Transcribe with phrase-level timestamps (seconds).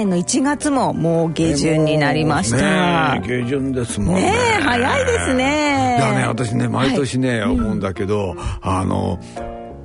[0.00, 3.18] 年の1月ももう下旬になりました。
[3.18, 4.22] ね下旬ですもんね。
[4.22, 4.30] ね
[4.62, 5.96] 早いですね。
[5.98, 9.18] いやね私ね毎年ね、はい、思うんだけど、うん、あの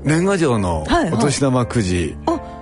[0.03, 0.83] 年賀状の
[1.13, 2.55] お年玉くじ、はいはい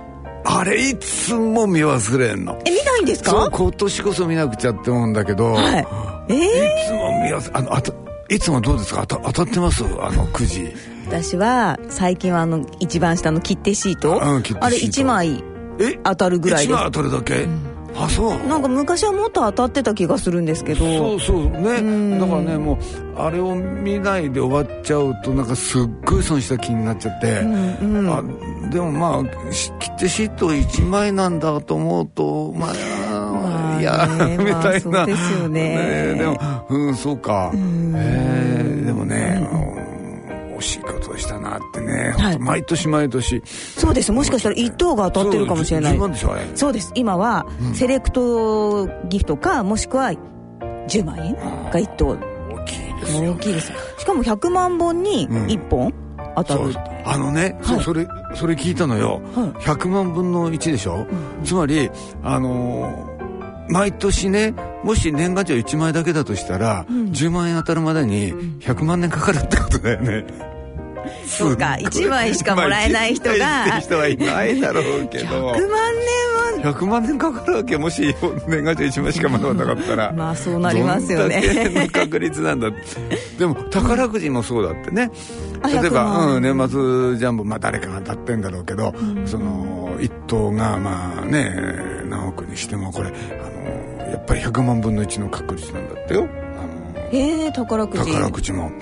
[0.46, 2.60] あれいつも見忘れんの。
[2.66, 3.30] え見ないんですか？
[3.30, 5.86] そう今年こそ見なくちゃって思うんだけど、はい、
[6.28, 6.40] えー、い
[6.86, 7.92] つも見忘れあのあた
[8.28, 9.06] いつもどうですか？
[9.06, 9.82] 当たってます？
[10.02, 10.70] あのくじ。
[11.06, 14.66] 私は最近はあの一番下の切手シート、うん、切手シート。
[14.66, 15.42] あれ1枚
[16.02, 16.76] 当たるぐらいです。
[16.76, 17.74] 1枚当たるだけ、うん。
[17.96, 20.84] あそうなんか昔はもっと当たってた気がするんですけど。
[20.84, 22.18] そうそうね。
[22.18, 22.78] だからねもう
[23.16, 36.14] あれを見ないで終わっちゃうとなんかすっごい損した気になっちゃって、うんうん、あでもまあ切手シート1枚なんだと思うとまあ、いや、みたいな、まあ、ですよね。
[36.14, 37.52] ねでもうんそうか。
[37.54, 39.48] えー、でもね、
[40.58, 40.93] 惜しいことをしたなって
[41.84, 43.42] ね、はい、毎年毎年。
[43.76, 44.12] そうです。
[44.12, 45.98] もしかしたら1等が当たってるかもしれない。
[46.54, 46.92] そうです。
[46.94, 50.12] 今はセレクトギフトかもしくは
[50.88, 52.16] 10万円が1等。
[52.50, 55.92] 大きいです大きいですしかも100万本に1本
[56.36, 56.74] 当たる、うん、
[57.04, 61.06] あのね、はい、それそれ聞いたのよ、はい、100万分の1でしょ、
[61.38, 61.90] うん、つまり
[62.22, 63.14] あのー
[63.68, 70.53] 毎年ねもし年賀状1枚だけだとしたら、うん、10万円当たるまでに100万年かかるってことだよね。
[71.26, 75.26] そうか1枚しかもらえない人が、まあ、人はいないだろうけど。
[75.26, 76.72] 100万年は。
[76.72, 78.14] 100万年かかるわけもし
[78.48, 80.12] 年賀状1枚しかもらわなかったら。
[80.12, 81.42] まあそうなりますよね。
[81.42, 82.70] どんだけの確率なんだ
[83.38, 85.10] でも宝くじもそうだってね、
[85.64, 91.54] 例えば、うん、年末ジャンボまあ誰かが当たってんだろうけど、うん、その一等がまあね
[92.08, 93.12] 何億にしてもこれあ
[94.02, 96.28] のやっぱり100万分の1の確率なんだってよ。
[97.12, 98.12] ええー、宝くじ。
[98.12, 98.72] 宝くじも。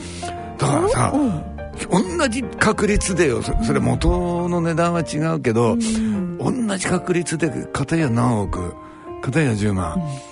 [0.59, 3.43] だからさ、うん同じ確率でよ。
[3.43, 8.75] それ元の値段は違うけど、うん、同じ確率で片や何億。
[9.22, 9.98] 片や10万、う
[10.28, 10.31] ん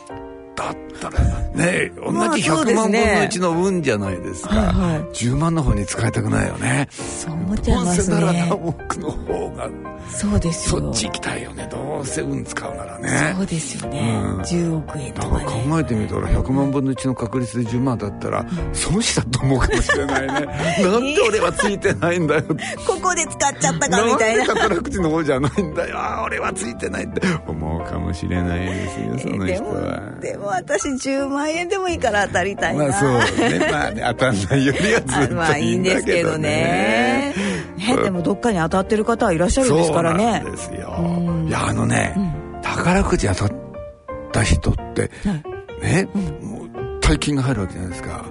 [0.60, 6.88] だったらね同じ100万分の1の運じゃないですか、まあねはいはい、10万の方に使いたくないよね。
[6.90, 8.20] そう思っちゃいますね。
[8.20, 9.70] どうせなら何億の方が
[10.10, 10.80] そうですよ。
[10.80, 11.68] そっち行きたいよね。
[11.70, 13.34] どうせ運使うならね。
[13.36, 20.46] そうですよね、うん、10億円とか、ね、だから考えてみたら100万分の1の確率で10万だったら、損したと思うかもしれないね。
[20.82, 22.42] なんで俺はついてないんだよ。
[22.86, 24.46] ここで使っちゃったかみたいな。
[24.46, 25.98] 宝くじの方じゃないんだよ。
[26.24, 30.00] 俺はついてないって思うかもしれないですよその人は。
[30.20, 32.88] でも私10万円でもいいから当たりたいな。
[32.88, 33.58] まあそうね。
[33.70, 37.34] まあね当たんないよりはずっと まあいいんですけどね。
[37.76, 40.42] ねでもどっかに当たってる方はいらっしゃるんですからね。
[40.44, 43.52] そうですよ、いやあのね、うん、宝くじ当たっ
[44.32, 45.34] た人って、は
[45.80, 48.24] い、ね、うん、もう大金が入るわけじゃないですか。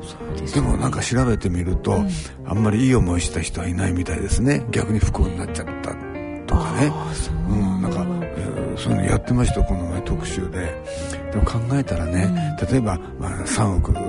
[0.54, 2.10] でもなんか調べてみると、うん、
[2.46, 4.66] あんまりいい思いした人はいないみたいですね。
[4.72, 5.90] 逆に不幸になっちゃった
[6.46, 6.92] とかね。
[7.50, 8.19] うんなんか、えー、
[8.80, 10.74] そういうのやってましたこの前特集で。
[11.32, 14.00] でも考えたらね、例えば、まあ、3億も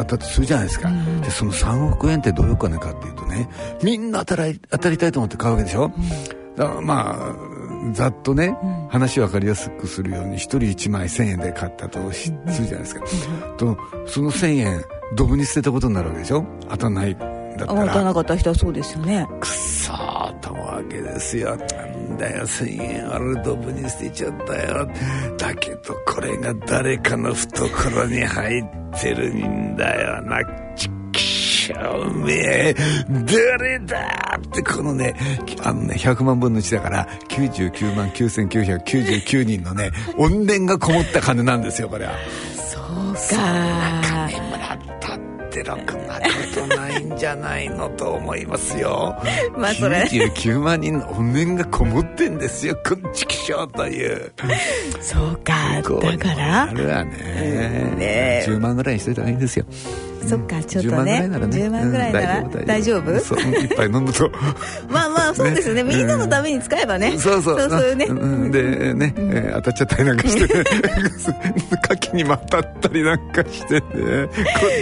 [0.00, 3.48] らったとするじゃないですか、うん、でその3億円ってどういうお金かっていうとね
[3.82, 13.04] みんな当たり当たりたいと思って買うわけでしょ、うん、だからまあざっとね、うん、話分かりやすくするように1人1枚1,000円で買ったとするじゃないですか、
[13.56, 14.84] とその1,000円
[15.16, 16.44] ドブに捨てたことになるわけでしょ。
[16.68, 17.22] 当たんないだっ
[17.56, 17.66] たら。
[17.66, 19.26] 当たらなかった人はそうですよね
[20.80, 21.56] わけですよ。
[22.18, 24.88] だよ1000円あるドブに捨てちゃったよ。
[25.38, 30.22] だけどこれが誰かの懐に入ってるんだよ。
[30.22, 30.38] な
[30.76, 30.90] ちっ
[31.72, 32.74] うめえ。
[33.08, 35.14] 誰だってこのね
[35.62, 42.12] あのね100万分の1だから99万9999人のね怨念がこもった金なんですよこれは。
[42.56, 44.00] そうか。
[44.02, 45.18] 金もらったっ
[45.50, 46.28] てろくなこと
[46.80, 49.14] ないんじゃないのと思いますよ。
[49.56, 50.02] まあそれ。
[50.04, 54.32] 99万人の怨念がこもってんですよ、くんちきしょうという。
[55.00, 56.62] そうか、だから。
[56.62, 57.94] あるわね。
[57.96, 59.64] ね10万ぐらいにしといた方がいいんですよ。
[60.28, 60.90] そっかちょっとね。
[60.90, 64.30] 10万ぐらいなら、ね、10万ぐらいなら、大丈夫いっぱい飲むと。
[64.88, 65.82] まあまああそうですね。
[65.82, 67.60] みんなのために使えばね、そうそう。
[67.60, 68.06] そうそうね、
[68.50, 70.64] でね、え当たっちゃったりなんかしてね。
[71.90, 73.80] 牡蠣にも当たったりなんかしてね。
[73.80, 73.88] こ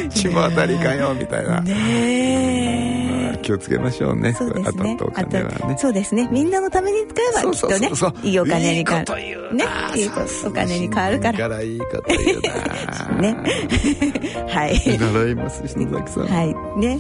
[0.07, 1.61] っちも当たりかよみたいな。
[1.61, 3.39] ね。
[3.43, 4.35] 気をつけましょうね。
[4.35, 4.97] そうですね。
[4.99, 5.77] 当たったお金はね。
[5.79, 6.29] そうですね。
[6.31, 7.91] みんなのために使えばきっとね
[8.23, 9.55] いいお金に変わる。
[9.55, 9.65] ね
[9.97, 10.11] いい
[10.45, 11.39] お金に変わるから。
[11.39, 13.17] からいいこと言うな。
[13.21, 13.37] ね。
[14.49, 14.77] はい
[15.29, 16.27] 習います篠崎さん。
[16.27, 16.55] はい。
[16.81, 16.99] ね。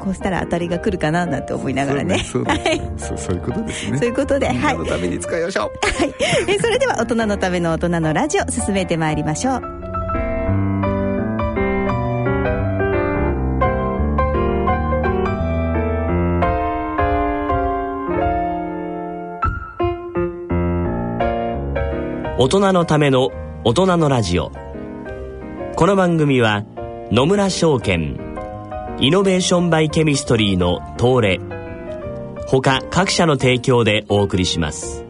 [0.00, 2.18] こうしたら当たりが来るかななんて思いながらね。
[2.24, 3.98] そう、そういうことですね。
[3.98, 4.78] そういうことではい。
[4.78, 5.70] のために使いましょう。
[5.98, 6.14] はい。
[6.48, 9.62] えそれでは大人のための大人のラジオ進めてまいりましょう。
[22.38, 23.28] 大人のための
[23.64, 24.50] 大人のラジオ。
[25.76, 26.64] この番組は
[27.12, 28.16] 野村証券。
[29.00, 31.40] イノベーションバイケミストリーの東レ。
[32.46, 35.09] 他各社の提供でお送りします。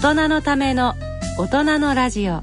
[0.00, 0.94] 人のための
[1.36, 2.40] 大人のラジオ。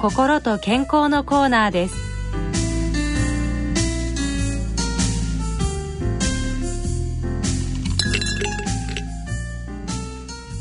[0.00, 1.94] 心と健康のコーナーです。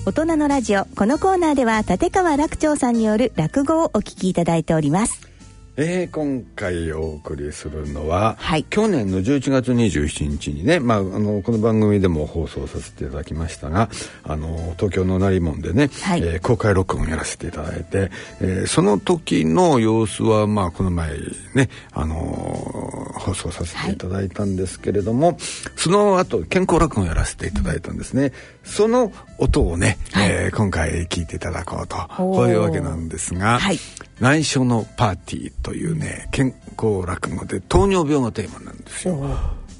[0.06, 0.86] 大人のラジオ。
[0.95, 5.31] このコーナーでは立川楽長さんによる落語をお聞きいただいております。
[5.77, 13.89] えー、今回お送りするのは、はい、去年の11月27日にね、まあ、あのこの番組でも放送させていただきましたが
[14.23, 21.12] あの東京の成門でね、はい、えー、公開録音やらせていただいて、えー、その時の様子は、まあ、この前
[21.56, 25.38] ね、あの放送させていただいたんですけれども、はい、
[25.77, 28.33] その後健康録音やらせていただいたんですね。
[28.63, 33.79] その音をね、はい、えー、今回聞いていただこうとこういうわけなんですが、はい、
[34.21, 39.18] 内緒のパーティーというね健康落語で糖尿病がテーマなんですよ。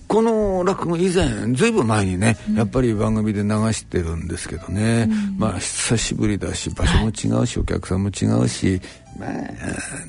[0.07, 8.81] この落語以前ずいぶん前にね、うん、やっぱり番組で流してるんですけどね、うん、まあ久しぶりだし場所も違うし、はい、お客さんも違うし
[9.17, 9.31] まあ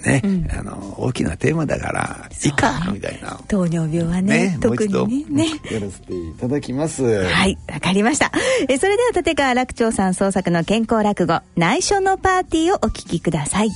[0.05, 3.39] ね、うん、あの大きなテーマだからいいかみたいな。
[3.47, 7.05] 糖尿病はねね特にねやらせていただきます。
[7.05, 8.33] はいわかりました。
[8.69, 13.71] えそれでは立川楽長さん創作の健康落語内緒のパーティーをお聞きください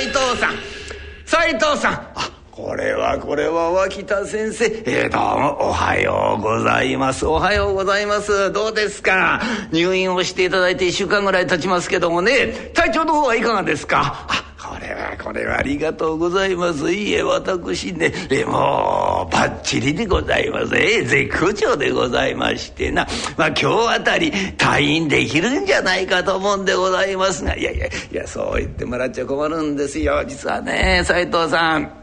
[0.00, 0.54] 斉藤さん。
[1.26, 1.92] 斉藤さん。
[1.92, 4.64] あこれはこれは脇田先生。
[4.86, 7.26] えー、どうもおはようございます。
[7.26, 8.50] おはようございます。
[8.50, 9.42] どうですか？
[9.72, 12.70] 入院をしていただいて1週間ぐらい経ちますけどもね。
[12.72, 14.26] 体調の方はいかがですか？
[14.26, 14.49] あ
[14.80, 16.92] れはこれはありがとうございます。
[16.92, 20.76] いいえ私ねえもうバッチリでございます。
[20.76, 23.06] え絶好調でございましてな。
[23.36, 27.56] まあ今日あたり退院できるんじゃないかと思うんでございますが。
[27.56, 31.99] いやいやいやそう言ってもらっちゃ困るんですよ実はね斎藤さん。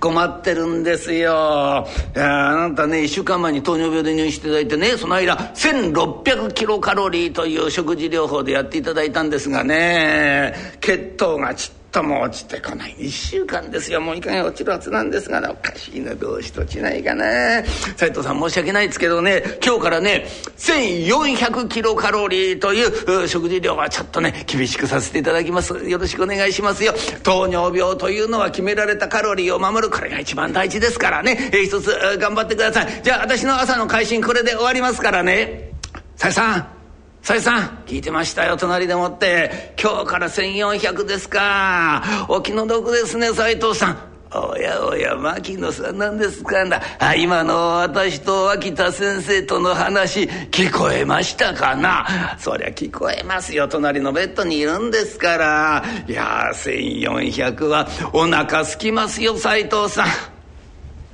[0.00, 1.86] 困ってるんですよ。
[2.14, 12.96] いやあなたね、1週間前に糖尿病で入院していただいてね、その間、1600キロカロリーという食事療法でやっていただいたんですがね、血糖がちっとも落ちてこない。
[12.98, 14.00] 1週間ですよ。
[14.00, 15.40] もういかが落ちるはずなんですが。
[15.40, 17.62] ねおかしいなどうしとちないかな
[17.96, 19.42] 斉藤さん申し訳ないですけどね。
[19.64, 25.74] 今日からね1400キロカロリーという食事量はちょっとね厳しくさせていただきます。
[25.88, 26.94] よろしくお願いしますよ。
[27.22, 29.90] 糖尿病というのは決められたカロリーを守る。
[29.92, 33.02] これが一番大事ですからね、えー、一つ頑張ってください。
[33.02, 35.72] じゃあ私の朝の会心これで終わりますからね。
[36.16, 36.81] さえさん。
[37.22, 39.74] さえさん聞いてましたよ隣でもって。
[39.80, 42.26] 今日から1400ですか。
[42.28, 44.12] お気の毒ですね斎藤さん。
[44.34, 52.36] おやおや牧野さんなんですかなあ今の私と秋田先生との話聞こえましたかな。
[52.40, 55.84] そりゃ聞こえますよ隣のベッドにいるんですから。
[56.08, 60.31] いや1400はお腹すきますよ斎藤さん。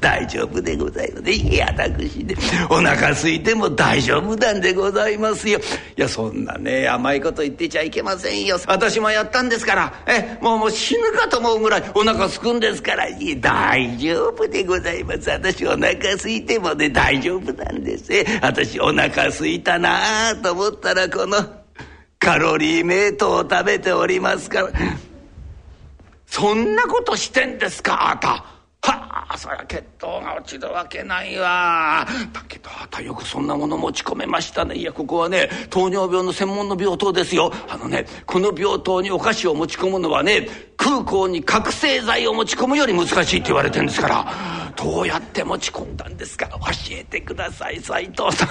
[0.00, 1.30] 大丈夫でございます。
[1.30, 2.36] いや、私で、
[2.70, 5.58] お腹空いても大丈夫なんでございますよ。
[5.58, 5.62] い
[6.00, 8.58] や、そんなね、甘いこと言ってちゃいけませんよ。
[8.66, 15.30] 私もやったんですから、え、もうもう死ぬかと思うぐらいお腹すくんですから、いや、大丈夫でございます。
[15.30, 18.12] 私お腹空いてもね、大丈夫なんです。
[18.40, 21.38] 私お腹空いたなあと思ったら、この、
[22.20, 24.70] カロリーメイトを食べておりますから。
[26.26, 28.57] そんなことしてんですか、あなた。
[28.82, 32.06] はあそりゃ血糖が落ちるわけないわ。
[32.32, 34.76] だけどあたよくそんなもの持ち込めましたね。
[34.76, 37.52] いやここはね糖尿病の専門の病棟ですよ。
[37.68, 46.48] あのねこの病棟にお菓子を持ち込むのはね空港に覚醒剤を持ち込むより難しいって言われてんですからどうやって持ち込んだんですか？
[46.48, 46.58] 教
[46.92, 48.48] えてください斉藤さん。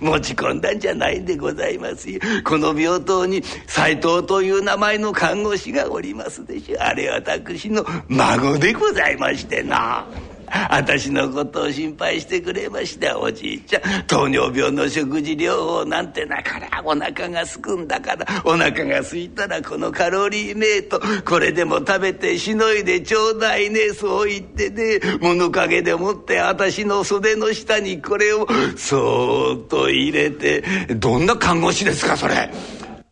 [0.00, 2.20] 持ち込んだんじゃないんでございますよ。
[2.44, 6.82] この病棟に斎藤という名前の看護師がおりますでしょ。
[6.82, 10.08] あれ私の孫でございましてな。
[10.70, 21.00] 私のことを心配してくれましたおじいちゃん糖尿病の食事療法なんてなからお腹がすくんだからお腹がすいたらこのカロリーメイト。
[21.24, 28.46] これでも食べてしのいでちょうだいねそう言ってね物陰でもって私の袖の下にこれを。
[28.76, 30.62] そーっと入れて。
[30.96, 32.34] どんな看護師ですかそれ。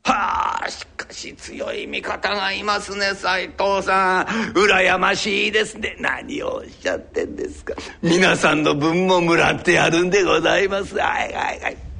[0.05, 0.67] はあ
[1.13, 4.53] し強い味方がいますね斎藤さん。
[4.53, 5.97] 羨ましいですね。
[5.99, 7.75] 何をおっしゃってんですか。
[8.03, 10.97] 皆さんの分ももらってやるんでございます。
[10.97, 11.92] はいはいはい。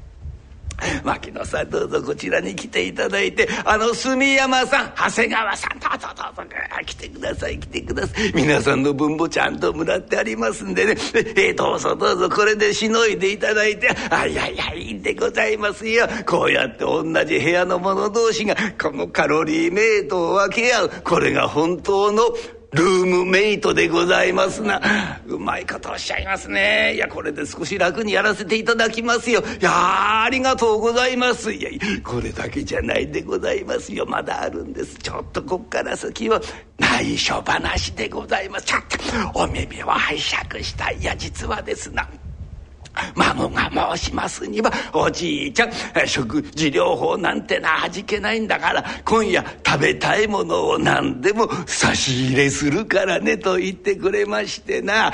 [1.05, 6.53] 牧野さんどうぞこちらに来ていただいてあの住山さん長谷川さんどうぞどうぞ
[6.85, 8.33] 来てください来てください。
[8.35, 10.97] 皆さんの分もちゃんともらってありますんでね。
[11.15, 16.09] えー、どうぞどうぞこれでしのいでいただいてあいやいやいいんでございますよ。
[16.27, 20.91] こうやって同じ部屋の者同士がこのカロリーメイトを分け合う。
[21.05, 22.23] これが本当の
[22.73, 24.81] ルームメイトでございますな。
[25.27, 26.95] うまいことおっしゃいますね。
[26.95, 29.43] いや、これで少し楽にやらせていただきますよ。
[29.61, 31.53] いやありがとうございます。
[31.53, 31.71] いや、
[32.03, 34.07] これだけじゃないでございますよ。
[34.07, 34.97] まだあるんです。
[34.99, 36.41] ちょっとこっから先は
[36.79, 38.67] 内緒話でございます。
[38.67, 38.83] ちょっ
[39.33, 41.03] とお耳を拝借したい。
[41.03, 42.09] や、実はですな。
[43.15, 45.73] 孫が申しますにはおじいちゃん
[46.07, 55.13] 食事療法なんてな味気ないんだから今夜食べたいものを何でも差し入れするからねと言ってくれましてな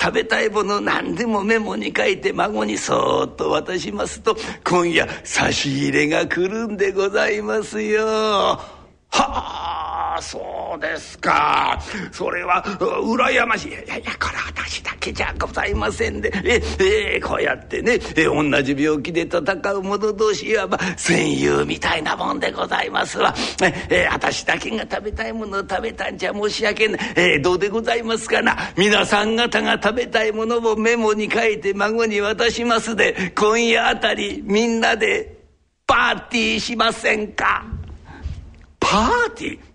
[0.00, 8.04] 食べたいもの何でもメモに書いて孫にそっと渡しますと今夜差し入れが来るんでございますよ。
[8.06, 8.60] は
[9.12, 9.79] あ
[10.20, 11.80] そうですか。
[12.12, 13.70] それは羨ましい。
[13.70, 16.32] いやいやこれ私だけじゃございませんで。
[16.44, 16.62] え
[17.16, 19.40] えこうやってねえ同じ病気で戦
[19.74, 23.34] う者同士いわば戦友みたいなもんでございますわ。
[23.88, 27.00] え私だけが食べたいものを食べたんじゃ申し訳ない。
[27.16, 28.56] えどうでございますかな。
[28.76, 35.38] 皆さん方が食べたいものをメモに書いて孫に渡しますで今夜あたりみんなで
[35.86, 37.64] パーティーしませんか。
[38.78, 39.69] パーティー？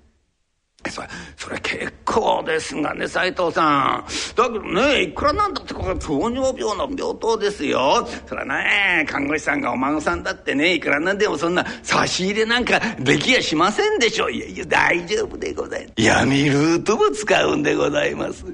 [0.89, 4.36] それそれ結構ですがね斎藤さん。
[4.36, 8.08] だけどねいくらなんだってこれ糖尿病の病棟ですよ。
[8.27, 15.94] それね看護師さんがお孫さんだってねいくらなんでもそんな差し入れなんかできやしませんでしょいやいや大丈夫でございます。
[15.98, 18.46] 闇ルートも使うんでございます。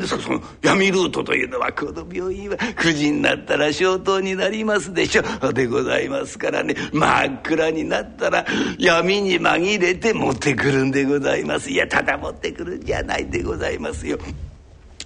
[0.00, 6.74] ですかその闇ルートというのはこの病院は9時になったら消灯になりますでしょでございますからね。
[6.92, 8.44] 真っ暗になったら
[8.78, 11.70] 闇に紛れて持ってくるんでございます。
[11.70, 14.18] いやただ持ってくるんじゃないでございますよ。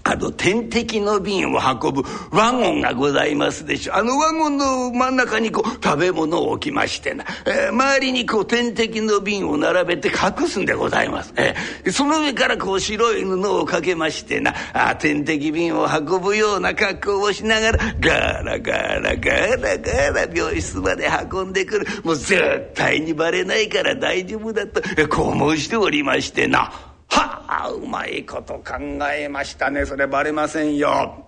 [0.09, 3.95] あの点滴の瓶を運ぶワゴンがございますでしょ。
[3.95, 14.55] あのワゴンの真ん中にこう食べ物を置きましてな、えー、周りにこう点滴の瓶を並べて隠すんでございます、えー、その上からこう白い布をかけましてな。
[14.73, 18.11] あ点滴瓶を運ぶような格好をしながらガ
[18.43, 21.87] ラガラガラガラ病室まで運んでくる。
[22.03, 26.88] もう絶対にバレないから大丈夫だとこう申しておりましてな。
[27.09, 28.77] はあうまいこと考
[29.13, 31.25] えましたねそれバレませんよ。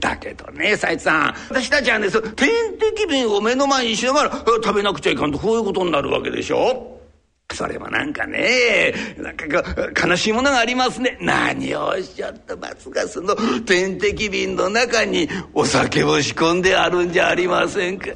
[0.00, 2.48] だけどね斉藤さん私たちはねそ点
[2.78, 7.00] 滴瓶を目の前にしながら食べなくちゃいかんとこういうことになるわけでしょ
[7.52, 9.46] それもなんかねなんか
[10.08, 13.34] 悲しいものがありますね何をおっしゃったますかその
[13.66, 18.08] 点滴瓶の中にお酒を仕込んであるんじゃありませんか。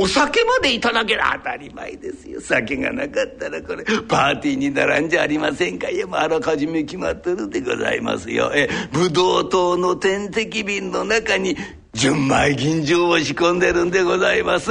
[0.00, 1.20] お酒までいただける。
[1.38, 2.40] 当たり前ですよ。
[2.40, 5.90] 酒がなかったらこれパーティーに並んじゃありませんか。
[5.90, 8.52] いやもうあらかじめ決まってるでございますよ。
[8.54, 11.56] えブドウ糖の点滴瓶の中に
[11.94, 14.70] 純米吟醸を仕込んでるんでございます。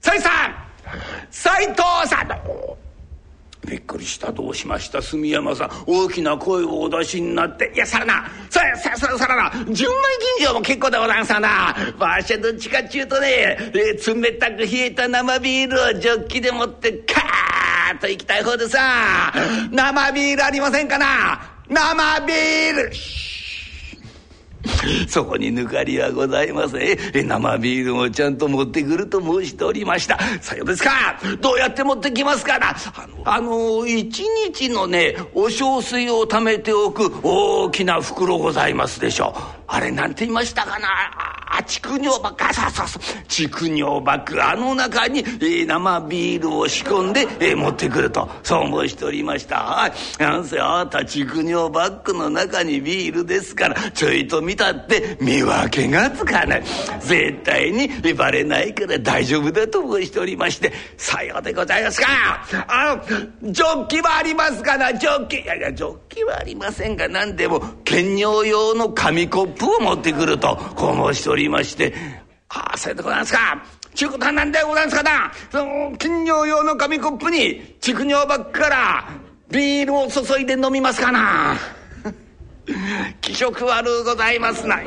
[0.00, 0.54] 斎さん
[1.30, 2.35] 斎藤さん。
[3.76, 4.32] びっくりした。
[4.32, 5.02] どうしました？
[5.02, 5.70] 住山さん。
[5.86, 8.30] 大きな声をお出しになって「いやさらな。
[8.48, 9.52] ささささらな。
[9.66, 9.94] 純米
[10.38, 11.76] 吟醸も結構でございますわな。
[11.98, 19.30] わしはどっちかっちゅうとね、えー、冷たく冷えた生ビールをジョッキでもってカーッといきたい方でさ。
[19.70, 21.38] 生ビールありませんかな？
[21.68, 22.90] 生ビール。
[25.08, 27.26] そこに抜かりはございません。
[27.26, 30.18] 生ビールもちゃんと持ってくると申しておりました。
[30.40, 30.90] さようですか。
[31.40, 32.70] どうやって持ってきますかな。
[32.70, 39.40] あのあの一日のねお小水をためておく大きな袋ございますでしょう。
[39.68, 40.88] あれなんて言いましたかな。
[41.48, 56.62] あ畜尿バッグそうそうそう畜尿バッグあの中に、えー、生ビールを仕込んで、えー、持ってくるとそう申しておりましたはいなんせあなた畜尿バッグの中にビールですからちょいと見たって見分けがつかない。
[57.00, 62.06] 絶対にバレないから大丈夫だと申しておりましてさようでございますか。
[62.68, 64.92] あのジョッキはありますかな？
[64.94, 65.40] ジョッキ。
[65.40, 71.94] いやいやジョッキはありませんが何でも兼用用の紙コップを持ってくるとこう申しておりまして
[72.48, 73.62] 「ああそういうとこなんですか」
[73.94, 75.32] ちゅうことは何でございますかな？
[75.50, 79.08] その金尿用の紙コップに畜尿ばっから
[79.50, 81.56] ビールを注いで飲みますかな？
[83.20, 84.80] 気色悪うございますな。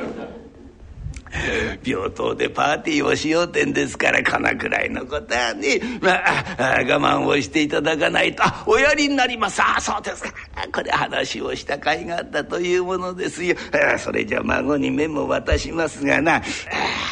[1.84, 5.80] 病棟でパーティーをしようてんですからこのくらいのことはね。
[6.02, 9.62] まあ我慢をしていただかないとおやりになります。
[9.62, 10.34] ああそうですか。
[10.74, 13.56] これ話をした甲斐があったというものですよ。
[13.98, 16.42] それじゃ孫にメモ渡しますがな。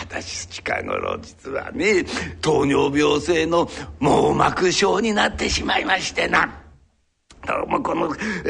[0.01, 2.03] 私近頃実はね
[2.41, 3.69] 糖尿病性の
[3.99, 6.66] 網膜症になってしまいましてな。
[7.47, 8.09] どうこの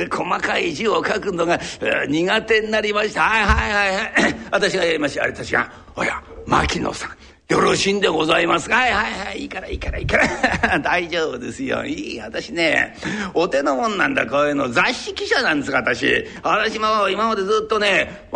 [0.09, 1.59] 細かい字を書くのが
[2.07, 3.21] 苦手になりました。
[3.21, 4.37] はいはいはいはい。
[4.51, 7.16] 私がやりましょう私が「おや牧野さん。
[7.49, 8.75] よろしいんでございますか？
[8.75, 10.79] はいはいはいいいからいいからいいから。
[10.83, 11.85] 大丈夫ですよ。
[11.85, 12.97] いい私ね
[13.33, 14.25] お手のもんなんだ。
[14.25, 16.27] こういうの雑誌記者なんですか私。
[16.43, 18.27] 私も今までずっとね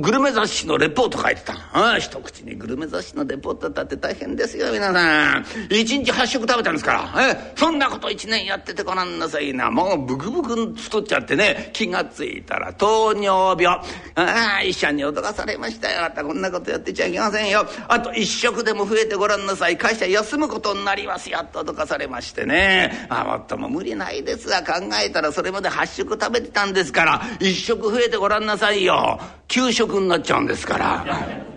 [0.00, 2.54] グルメ雑誌のレポート書いてたあ一口に。
[2.54, 5.44] グルメ雑誌のレポートだって大変ですよ皆さん。
[5.68, 7.30] 一日8食食べたんですから。
[7.30, 9.70] えそんなこと1年やっててごらんなさいな。
[9.70, 13.78] もうブクブク太っちゃってね気が付いたら糖尿病。
[14.14, 16.06] ああ医者に脅かされましたよ。
[16.06, 17.66] あたこんなことやってちゃいけませんよ。
[17.88, 24.74] あと一食でも増えてごらんなさい会社休むことになりますよと脅かされましてねあもっとも無理ないですが考
[25.04, 31.48] えたらそれまで8食食べてたんですから1食増えてごらんなさいよ9食になっちゃうんですから。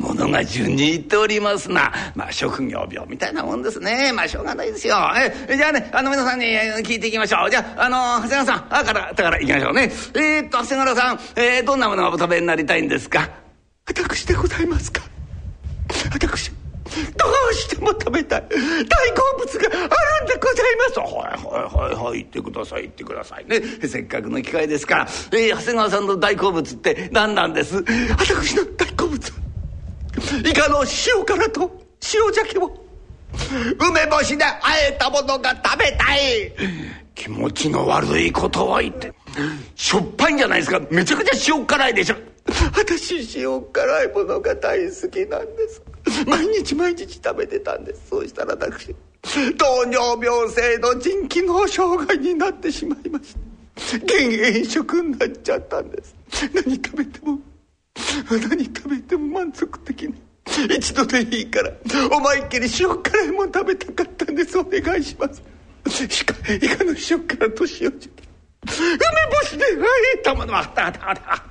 [0.00, 1.92] ものが順にいっておりますな。
[2.14, 4.12] まあ、職業病みたいなもんですね。
[4.14, 4.96] まあ、しょうがないですよ。
[5.46, 7.50] え、じゃあね、あの、皆さんに聞いていきましょう。
[7.50, 9.82] じゃあ、あの、長谷川さん、あから、だから行きましょうね。
[10.14, 13.28] えー、っと、長谷川さん、えー、どんなものをお食べになりたいんですか？
[13.86, 15.02] 私でございますか？
[16.12, 16.56] 私ど
[17.50, 18.44] うしても食べたい。
[18.48, 20.98] 大好物があるんでございます。
[20.98, 23.60] はいはいはいはい言ってください言ってくださいね。
[23.86, 27.76] せっかくの機会ですから、えー、長谷川さんの大好物って何なんです？
[28.18, 29.32] 私の大好物。
[30.44, 31.70] イカの塩辛と
[32.12, 32.84] 塩鮭を
[33.78, 36.52] 梅干しであえたものが食べたい。
[37.14, 39.12] 気持ちの悪いことを言って。
[39.76, 40.80] しょっぱいんじゃないですか。
[40.90, 42.16] めちゃくちゃ塩辛いでしょ。
[42.74, 45.82] 私塩辛いものが大好きなんです。
[46.26, 48.08] 毎日毎日食べてたんです。
[48.08, 53.36] そうしたら私糖尿病性の腎機能障害になってしまいまし
[53.92, 56.14] た減塩食になっちゃったんです。
[56.54, 57.38] 何食べても
[58.48, 60.14] 何食べても満足的に
[60.76, 61.70] 一度でいいから
[62.10, 64.58] 思いっきり塩辛いもん食べたかったんです。
[64.58, 65.42] お願いします。
[65.86, 68.22] イカイカの塩辛と塩漬け
[68.62, 69.68] 梅干しであ
[70.14, 71.49] えたものはたあったあった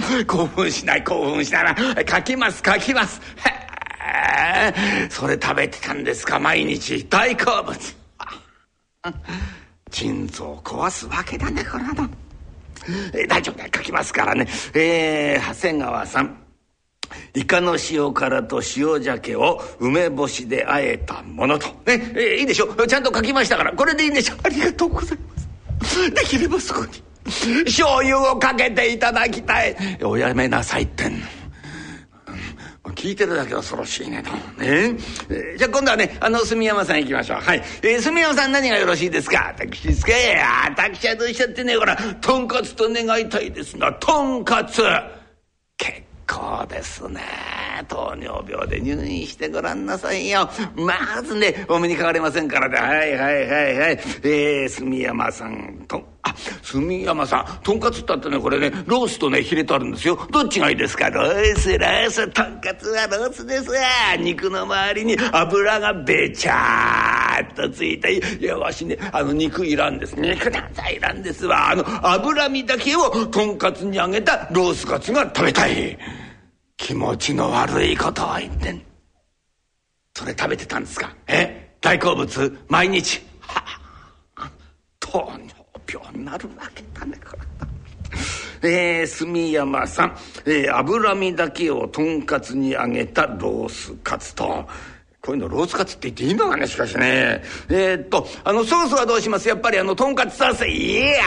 [0.26, 1.76] 興奮しない興奮しない。
[2.08, 3.20] 書きます書きます。
[3.44, 7.04] へえそれ食べてたんですか毎日。
[7.06, 7.78] 大好物。
[9.90, 12.08] 腎臓を壊すわけだねこれは、
[13.12, 14.46] えー、大丈夫だ書きますからね。
[14.74, 16.36] えー、長谷川さん。
[17.34, 21.66] イカの塩辛と塩鮭を梅干しであえたものと。
[21.86, 22.66] ね、えー、いいでしょ。
[22.66, 24.34] うちゃんと書きましたから、これでいいんでしょ。
[24.34, 26.10] うありがとうございます。
[26.10, 27.02] できればそこに、
[27.64, 29.76] 醤油をかけていただきたい。
[30.02, 31.22] おやめなさいってん。
[32.94, 34.30] 聞いてるだけ恐ろしいねと。
[34.60, 34.96] ね
[35.30, 37.40] えー、じゃあ今度はね、あの、住山さん行きましょう。
[37.40, 37.62] はい。
[37.82, 39.54] えー、住山さん何がよろしいですか？
[39.56, 40.12] 私ですか？
[40.66, 44.82] 私はどうしちゃってね、ほら、とんかつと願いたいですが、とんかつ。
[45.76, 47.22] 結構ですね。
[47.88, 50.50] 糖尿病で入院してごらんなさいよ。
[50.74, 52.78] まずね、お目にかかれませんからね。
[52.78, 54.00] はいはいはいはい。
[54.24, 60.18] えー、住山さんとん、あ、住山さん、とんかつったってね、これね、ロースとね、ヒレとあるんですよ。
[60.30, 61.10] どっちがいいですか？
[61.10, 63.80] ロース、ロース、とんかつはロースですわ。
[64.18, 70.14] 肉の周りに油がべちゃーっとついて、いや、わしね、あの、肉いらんです。
[70.14, 71.70] 肉なんざいらんですわ。
[71.70, 75.98] あの、脂身だけをとんかつに揚げたロースカツが食べたい。
[76.76, 78.82] 気持ちの悪いことを言ってん。
[80.14, 81.14] それ食べてたんですか？
[81.26, 81.76] え？
[81.80, 82.58] 大好物？
[82.68, 83.20] 毎日？
[83.40, 83.62] は
[84.36, 84.50] あ、
[84.98, 85.59] 糖尿
[85.92, 87.40] 病になるわけだね、これ。
[88.62, 94.68] えー、住山さん、えー、脂身だけをとんかつに揚げたロースカツと、
[95.22, 97.42] こういうのロースカツって言っていいのかねしかしね。
[97.68, 99.48] えー、っと、あの、ソースはどうします？
[99.48, 100.66] やっぱりあの、とんかつソース。
[100.66, 101.20] いや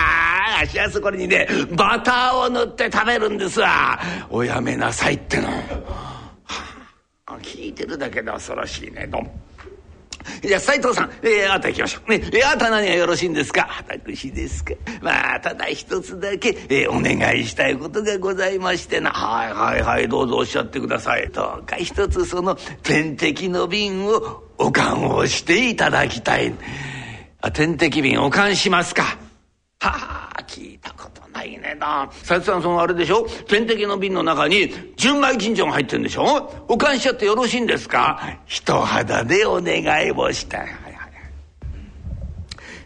[0.61, 3.99] あしやすこれにね、バターを塗って食べるんですわ。
[4.29, 5.47] おやめなさいっての。
[5.47, 5.53] は
[7.25, 9.07] あ、聞いてるだけで恐ろしいね。
[9.07, 9.31] どん。
[10.41, 12.09] じゃあ斎藤さん、えー、あと行きましょう。
[12.09, 13.83] ね、えー、あと何がよろしいんですか？
[13.87, 14.73] 私ですか。
[15.01, 19.11] まあ、ただ一つだけ、えー、お願いしたいことがございましてな。
[19.11, 21.29] はいはいはい、どうぞおっしゃってください。
[21.29, 26.53] どうか一つその点滴の瓶をおかんをしていただきたい。
[27.41, 29.17] あ、点滴瓶おかんしますか？
[29.89, 32.09] はあ、聞いたことないねな。
[32.27, 33.27] 佐々さん、そのあれでしょ？
[33.47, 36.65] 点滴の瓶の中に純米金城が入ってるんでしょ？
[36.67, 38.39] おかんしちゃってよろしいんですか？
[38.45, 40.59] 人肌でお願いをしたい。
[40.61, 41.11] はいはい、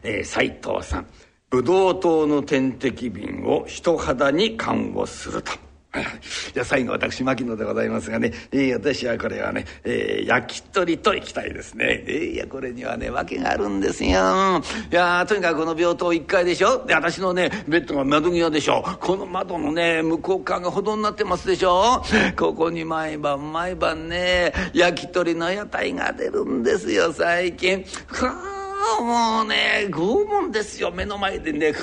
[0.03, 1.07] えー、斉藤さん。
[1.49, 5.51] ブドウ糖の点滴瓶を人肌に看護すると。
[6.53, 14.61] じゃあ最後私牧野でございますがね、えー、私はこれはね、えー、焼き鳥といきたいですね、えー、いやこれにはね訳があるんですよ。
[14.91, 16.85] いやとにかくこの病棟1階でしょ？
[16.85, 18.83] で私のねベッドが窓際でしょ？
[18.99, 22.03] この窓のね向こう側が歩道になってますでしょ？
[22.35, 27.83] ここに毎晩毎晩ね焼き鳥の屋台が出るんですよ最近。
[28.07, 28.56] はあ
[29.01, 30.91] もうね、拷問ですよ。
[30.91, 31.73] 目の前でね、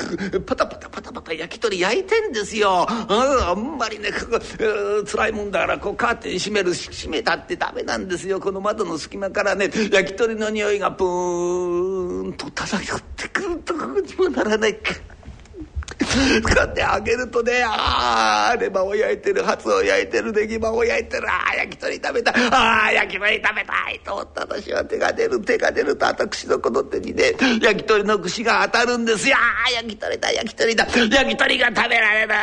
[0.46, 2.86] パタパタパタパタ焼き鳥焼いてんですよ。
[2.88, 4.10] あんまりね、
[5.06, 8.40] つらいもんだから、こうカーテン閉める、閉めたってダメなんですよ。
[8.40, 14.94] この窓の隙間からね、焼き鳥の匂いがプーンと漂ってくるとこにもならないか。
[16.42, 32.34] 使ってあげるとねああレバーを焼いてるハツを焼いてるネギマを焼いてるああ焼き鳥食べたああ焼き鳥食べたいと思った私は手が出る手が出ると私のこの手にね焼き鳥の串が当たるんですよああ焼き鳥だ焼き鳥だ焼き鳥が食べられる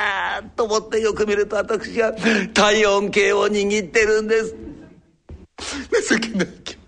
[0.55, 2.13] と思ってよく見ると私は
[2.53, 4.55] 体温計を握ってるんです。
[6.09, 6.81] 情けないけど。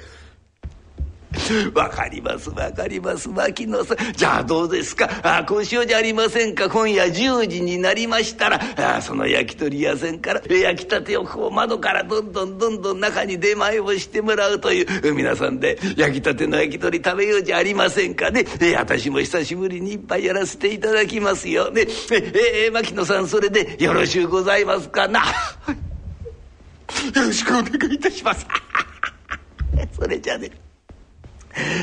[1.74, 3.28] わかりますわかります。
[3.28, 3.96] 牧野さん。
[4.14, 5.08] じゃあどうですか？
[5.22, 6.68] あ今週じゃありませんか？
[6.68, 8.60] 今夜10時になりましたら。
[8.96, 18.30] あその焼き鳥屋さんから焼きたてをこう窓からどんどんどんどん中に出前をしてもらうという皆さんで焼きたての焼き鳥食べようじゃありませんか？
[18.30, 18.44] ね？
[18.76, 21.70] 私も久しぶりに一杯やらせていただきますよ。
[21.70, 21.86] ね？
[22.10, 25.08] ええ牧野さんそれでよろしゅうございますか？
[25.08, 25.26] なよ
[27.14, 28.46] ろしくお願いいたします。
[29.98, 30.50] それじゃあね。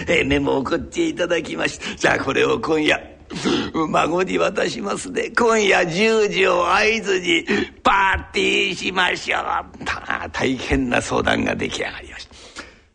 [0.07, 3.17] えメモを送っていただきましてじゃあこれを今夜
[3.73, 7.45] 孫に渡しますね今夜10時を合図に
[7.83, 9.41] パーティーしましょう。
[10.31, 12.35] 大変な相談が出来上がりました。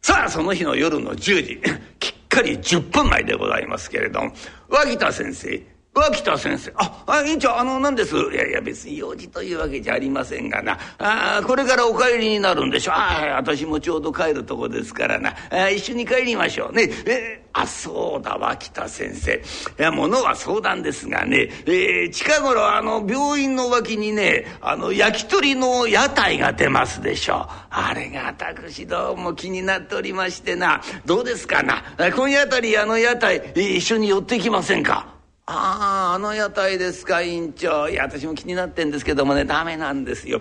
[0.01, 1.61] さあその日の夜の10時
[2.01, 4.33] きっかり10分前でございますけれども
[4.69, 5.63] 脇田先生
[5.95, 6.73] 脇田先生。
[6.77, 8.17] あ、あ、院長、あの、何です？
[8.17, 10.79] いやいや、別に用事というわけじゃありませんがな。
[10.99, 12.93] あこれからお帰りになるんでしょ。
[12.93, 15.35] ああ、私もちょうど帰るとこですからな。
[15.51, 16.89] あ一緒に帰りましょうね。
[17.05, 19.35] えあ、そうだ、脇田先生。
[19.35, 27.55] いや、ものは相談ですがね、えー、近頃、あの、病院の脇にね、あの、焼き鳥の屋台が出ますでしょう。
[27.69, 30.81] あれが私どうも気になっておりましてな。
[31.05, 31.85] どうですかな。
[32.17, 35.21] 今夜あたり、あの屋台、一緒に寄っていきませんか？
[35.47, 40.41] あああの屋台ですか院長いや私も気になってんですけどもねダメなんですよ。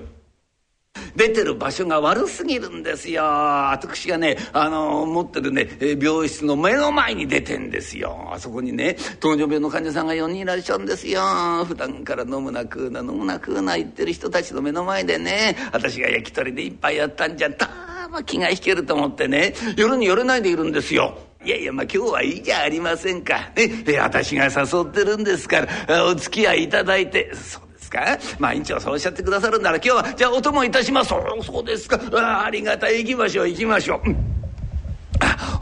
[1.15, 3.23] 出てる場所が悪すぎるんですよ。
[3.23, 5.67] 私がね、あの、持ってるね、
[6.01, 8.29] 病室の目の前に出てんですよ。
[8.31, 11.21] あそこにね、糖尿病の患者さんが4人いらっしゃるんですよ。
[11.65, 17.69] 普段から飲むな食うな飲むな食うな言ってる人たちの目の前でね、私が焼き鳥で一杯やったんじゃ、た
[18.09, 21.17] ま気が引けると思ってね、夜に寄れないでいるんですよ。
[21.43, 23.51] いやいや、まあ今日はいいじゃありませんか。
[23.55, 28.19] ね、私が誘ってるんですから、お付き合いいただいて、そうですか？
[28.37, 31.09] まあ院長そうおっしゃってくださるなら今日は、じゃあお供いたします。
[31.09, 31.99] そうですか。
[32.13, 33.03] あありがたい。
[33.03, 34.09] 行きましょう、行きましょう。
[34.09, 34.31] うん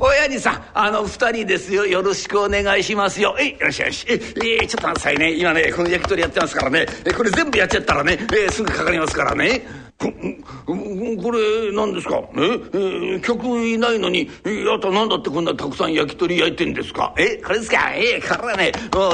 [0.01, 1.85] 親父さん、あの二人ですよ。
[1.85, 3.35] よろしくお願いしますよ。
[3.37, 4.05] えよしよし。
[4.07, 4.13] え、
[4.61, 5.33] えちょっと待ってさいね。
[5.33, 6.85] 今ね、この焼き鳥やってますからね。
[7.03, 9.88] え、これ全部やっちゃったらね、えすぐかかりますからね。
[9.99, 10.13] こ
[11.21, 12.21] これ何ですか？
[12.37, 14.29] ええ客いないのに
[14.73, 17.13] あと何だってこんなたくさん焼き鳥焼いてんですか？
[17.17, 17.91] えこれですか？
[17.93, 18.71] えこれはね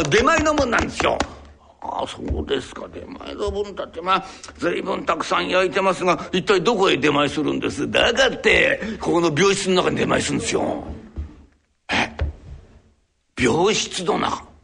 [0.10, 1.18] 出前のもんなんですよ。
[1.82, 2.88] ああそうですか。
[2.88, 4.26] 出前の分だってまあ
[4.58, 7.90] 随分たくさん焼いてますが一体どこへ出前するんです？
[7.90, 10.84] だからってここの病室の中に出前するんですよ。
[11.92, 12.12] え？
[13.44, 14.55] 病室の中？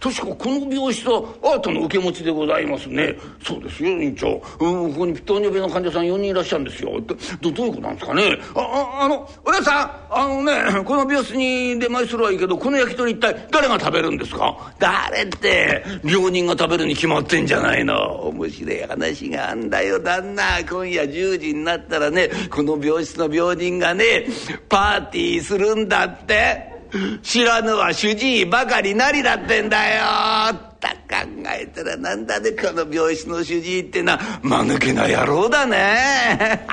[0.00, 3.16] 確かこの病室はアートの受け持ちでございますね。
[3.42, 4.42] そうですよ、院長。
[4.60, 7.00] うん、ここに糖尿病の患者さん4人いらっしゃるんですよ。
[7.40, 8.38] ど、どういうことなんですかね？
[8.54, 10.52] あ、あ、あの、おやさん、あのね、
[10.84, 14.74] この病室に出前するはいいけど、この焼き鳥一体誰が食べるんですか？
[14.78, 17.94] 誰って、病人が食べるに決まってんじゃないの。
[18.28, 20.60] 面白い話があんだよ、旦那。
[20.68, 24.26] 今夜10時になったらね、この病室の病人がね、
[24.68, 26.73] パーティーするんだって。
[27.22, 30.04] 知らぬは主治医ばかりなりだってんだよ。
[30.52, 36.66] った考えたらなんだねこの病室の主治医ってな間抜けな野郎だね。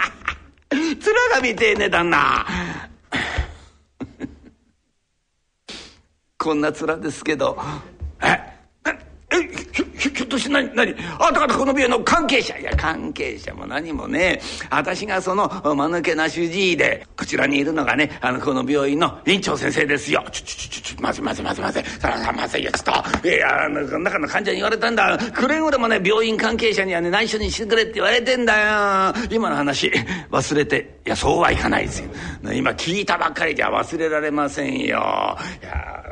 [0.69, 0.89] 面
[1.31, 2.45] が見てえね旦那
[6.37, 7.57] こんな面ですけど。
[10.31, 10.95] として何何？
[11.19, 12.57] あんたこの病院の関係者。
[12.57, 14.41] いや関係者も何もね。
[14.69, 20.23] 私がその間抜けな主治医でこちらにいるのがねあのこの病院の院長先生ですよ。
[20.31, 23.27] ちょちょちょちょまずまずまずまずそらまずいやちょっと。
[23.27, 25.17] いやあの中の患者に言われたんだ。
[25.17, 29.13] くれぐれもね病院関係者にはね内緒にしてくれって言われてんだよ。
[29.29, 29.91] 今の話
[30.31, 30.99] 忘れて。
[31.05, 32.09] いやそうはいかないですよ。
[32.53, 35.37] 今聞いたばっかりじゃ忘れられませんよ。
[35.61, 36.03] いや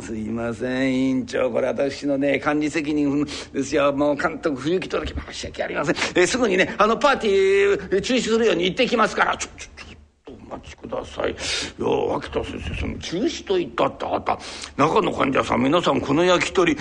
[0.00, 1.50] すいません委員長。
[1.50, 3.92] これ私のね管理責任ですよ。
[3.92, 9.36] もう監督不行き届き申し訳ありません、えー、すぐにねあのパーティー中止するように言ってきますから。
[9.36, 9.96] ちょちょちょ
[10.28, 11.32] お待ちください。
[11.32, 11.34] い
[11.82, 14.38] や、脇田先生、その中止と言ったってあなた、
[14.76, 16.76] 中の患者さん皆さんこの焼き鳥、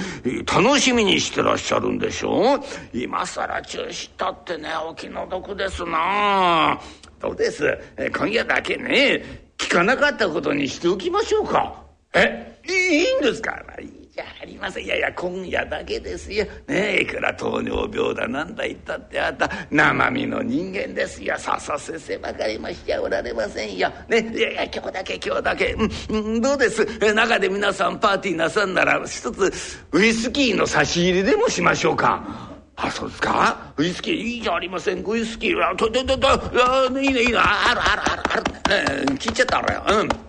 [0.45, 2.56] 楽しみにしてらっしゃるんでしょ？
[2.56, 2.60] う
[2.93, 6.80] 今更中止ったってね、お気の毒ですな。
[7.19, 9.23] どうです、今夜だけね、
[9.58, 11.84] 聞かなかったことにしておきましょうか。
[12.13, 12.55] え？
[12.67, 14.86] いいんですかいいじゃありません。
[14.86, 16.45] いやいや今夜だけですよ。
[16.67, 21.38] ねいくら糖尿病だなんだ言ったってあった生身の人間ですよ。
[21.38, 23.91] ささせせばかりましちゃおられませんよ。
[24.08, 25.75] ねいやいや今日だけ今日だけ。
[26.10, 26.86] うん、どうです？
[27.13, 29.51] 中で皆さんパーティーなさんなら一つ
[29.91, 32.56] ウイスキーの差し入れでもしましょうか。
[32.78, 33.73] あそうですか？
[33.75, 35.04] ウイスキーいいじゃありません。
[35.06, 37.38] ウイスキーはとととといいねいいね。
[37.38, 39.84] あるあるあるある、聞いちゃったらよ。
[40.01, 40.25] うん。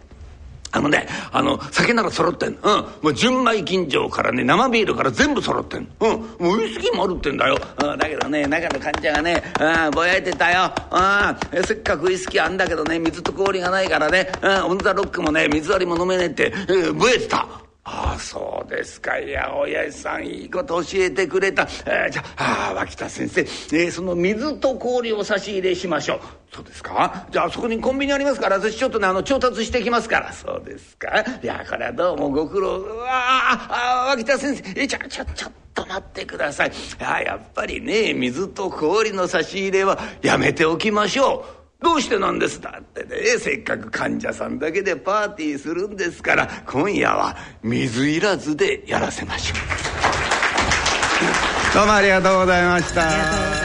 [0.77, 2.51] あのね、あの、酒なら揃ってん。
[2.51, 2.57] うん。
[2.61, 5.89] もう純米吟醸からね、生ビールから全部揃ってん。
[6.01, 6.11] うん。
[6.11, 7.59] もうウイスキーもあるってんだよ。
[7.83, 7.99] うん。
[7.99, 10.71] だけどね、中の患者がね、うん、ぼやいてたよ。
[10.93, 11.65] うん。
[11.65, 14.65] せっかくウイスキーあんだけどね、水と氷がないからね、うん。
[14.67, 17.65] オンザロックもね、水割りも飲めねえって、えー、ぼやいてた。
[17.88, 19.16] ああそうですか。
[19.20, 26.20] いや親父さんいいこと教えてくれた、えー、じゃああ脇田先生、えー、その水と氷を差し入れしましょう。
[26.53, 27.29] そうですか？
[27.31, 30.33] じゃあそこにコンビニありますから私ちょっとねあの調達してきますから。
[30.33, 31.25] そうですか？
[31.42, 32.83] いやこれはどうもご苦労。
[33.07, 34.88] ああ脇田先生。
[34.88, 36.72] ちょちょちょっと待ってください。
[36.99, 41.56] あやっぱりね水と氷の差し入れはやめておきましょう。
[41.83, 43.05] どうしてなんですだって。
[43.05, 49.59] ねせっかく患者さんだけでパーティーするんですから今夜は水いらずでやらせましょう。
[51.75, 53.57] どうもありがとうございました。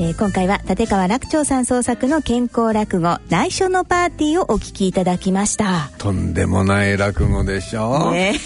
[0.00, 5.90] えー、今回は立川楽長さん創作の健康落語内緒のパーティーをお聞きいただきました。
[5.98, 8.40] とんでもない落語でしょ、ね、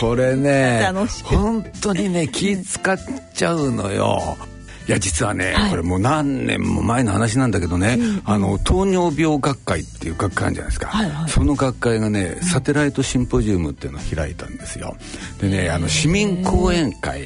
[0.00, 0.88] これね
[1.24, 2.98] 本当にね気使っ
[3.34, 4.38] ちゃうのよ
[4.86, 14.96] いや実はね、はい、これもう何年も前の話なんだけどね、うん、あの糖尿病学会っていう学会あるじゃないですか、はいはい、その学会がねサテライトシンポジウムっていうのを開いたんですよ。
[15.40, 17.22] でねあの市民講演会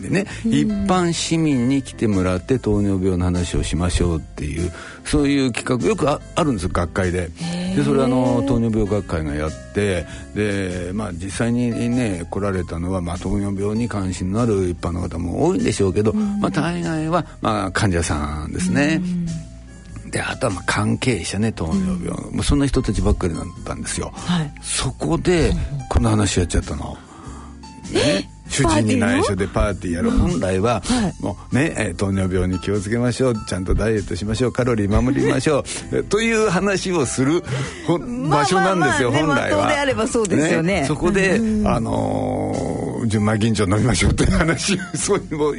[0.00, 4.70] でね、一般市民に来てもらって糖尿病の話をしましょうっていう
[5.04, 7.30] そういう企画よくああるんですよ学会で。
[7.74, 19.00] でそれあの糖尿病学会がやってで、まあ、実際にね来られたのは、まあ、糖尿病に関心のある一般の方も多いんでしょうけど、まあ、大概は、まあ、患者さんですね。
[20.10, 25.52] であとはまあ関係者ね糖尿病、うん、そんな人たちばっかりだったんですよ、はい、そこで
[25.90, 26.96] この話やっちゃったの。
[27.92, 28.35] ね？
[28.48, 30.82] 主人に内緒でパーティーやる、本来は、
[31.20, 33.34] もうね、え糖尿病に気をつけましょう。
[33.46, 34.52] ちゃんとダイエットしましょう。
[34.52, 36.04] カロリー守りましょう。
[36.04, 37.42] という話をする
[38.28, 39.68] 場所なんですよ、本来は。
[39.68, 40.84] であればそうですよね。
[40.86, 45.54] そこで、あの純米吟醸飲みましょうっていう話そういうの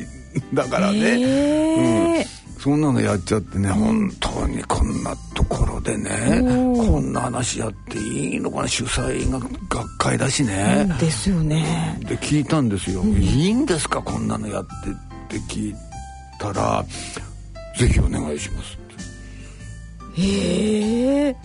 [0.53, 2.15] だからね。
[2.21, 6.09] うんそんなのやっちゃってね、本当にこんなところでね
[6.75, 9.39] こんな話やっていいのかな主催が
[9.69, 11.97] 学会だしね、ですよね。
[12.01, 14.65] で聞いたんですよ、うん、いいんですかこんなのやっ
[15.29, 15.75] てって聞い
[16.39, 16.83] たら
[17.77, 18.77] 「ぜひお願いします」
[20.15, 20.21] って。
[20.21, 21.35] へえ。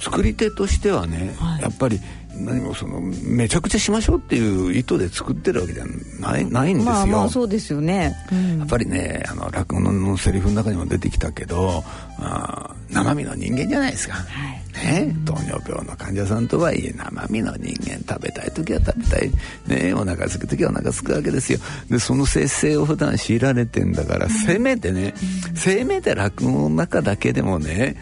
[0.00, 2.00] 作り手としてはね、はい、やっぱり
[2.38, 5.84] 何もそのめちゃくちゃしましょうっていう意図で作ってるわけじゃ
[6.20, 6.92] ないないんですよ。
[6.92, 8.14] まあまあそうですよね。
[8.32, 11.82] うん、やっぱりねあの落語のセリフの中にも出てきたけど、
[12.18, 14.14] まあ、生身の人間じゃないですか。
[14.14, 19.30] はいね、糖尿病の患者さんとはいえ生身の人間食べたい時は食べたい、
[19.66, 21.58] ね、お腹すく時はお腹すくわけですよ
[21.90, 25.14] でその節制を普段強いられてんだから、せめてね、
[25.54, 27.96] せめて落語の中だけでもね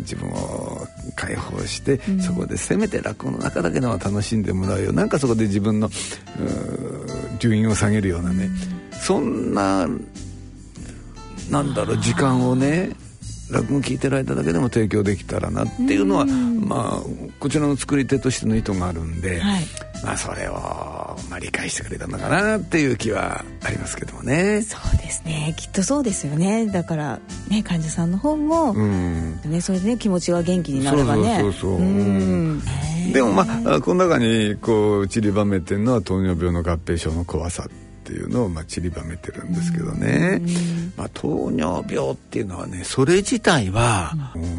[0.00, 4.92] 自分を解放して、そこでせめて落語の中だけでも楽しんでもらうよ。
[4.92, 5.90] なんかそこで自分の
[7.38, 8.48] 順位を下げるようなね、
[8.92, 9.88] そんな
[11.50, 12.90] なんだろう時間をね
[13.50, 17.02] 落語聞いてる間だけでも提供できたらなっていうのはまあ
[17.40, 19.64] こちらの作り手としての意図があるんで、はい、
[20.04, 20.54] まあそれを、
[21.30, 24.62] まあ、理解してくれたのかなっていう気はありますけどもね。
[24.62, 25.54] そうですね。
[25.56, 26.66] きっとそうですよね。
[26.66, 31.38] だからね患者さんの方も、うん、ね、それで、ね、気持ちが元気になればね。
[31.40, 40.42] そうそうそうそう、うでもまあこの中にこう散りばめてるのは糖尿病の合併症の怖さっていうのをまあ散りばめてるんですけどね、
[40.96, 44.12] まあ、糖尿病っていうのはねそれ自体は、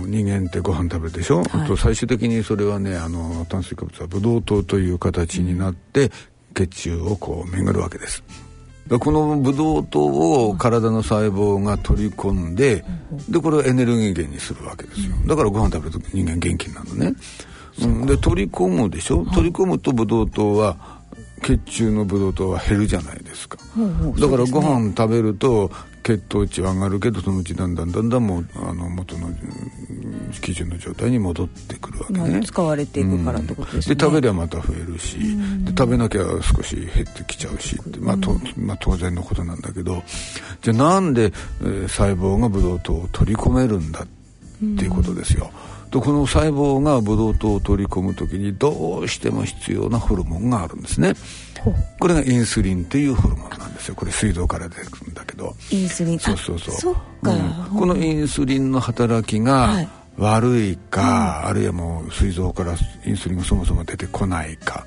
[0.06, 6.12] 人間ってご飯食べるでしょ、はい、と最終的にそれはねあの炭水化物はブドウ糖という形になって
[6.54, 8.24] 血中をこう巡るわけです。
[9.00, 10.04] このブドウ糖
[10.50, 12.84] を体の細胞が取り込んで、
[13.30, 15.16] でこれをエネルギー源にするわけですよ。
[15.28, 17.14] だからご飯食べると人間元気になるのね、
[17.82, 21.01] うん、で取り込むでしょ、取り込むとブドウ糖は
[21.42, 23.58] 血中のブドウ糖は減るじゃないですか、
[24.20, 25.72] だからご飯食べると
[26.04, 29.30] 血糖値は上がるけどそのうちだんだんだんだんもうあの元の
[30.42, 35.18] 基準の状態に戻ってくるわけね、使われていくからってことですね、で食べりゃまた増えるし、
[35.64, 40.04] で食べなきゃ少し減ってきちゃうしって、まあとまあ、当然のことなんだけど
[40.62, 44.08] じゃあなんで、えー、細胞がブドウ糖を取り込めるんだっ
[44.78, 45.52] ていうことですよ、
[45.92, 51.14] でこの細胞がブドウ糖を取り込む時にどうしても必要なホルモンがあるんですね。
[52.00, 53.96] これがインスリンっていうホルモンなんですよ。
[53.96, 55.54] これ膵臓から出てくるんだけど。
[55.70, 56.20] インスリン。
[56.20, 56.96] そうそうそう。
[57.24, 59.86] うん、このインスリンの働きが
[60.18, 62.76] 悪いか、はい、あるいはもう膵臓から
[63.06, 64.86] インスリンがそもそも出てこないか